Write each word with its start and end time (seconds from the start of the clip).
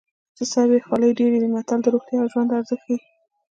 چې 0.35 0.43
سر 0.51 0.65
وي 0.71 0.79
خولۍ 0.85 1.11
ډېرې 1.19 1.37
دي 1.41 1.49
متل 1.55 1.79
د 1.81 1.87
روغتیا 1.93 2.17
او 2.21 2.27
ژوند 2.31 2.53
ارزښت 2.57 2.81
ښيي 2.85 2.97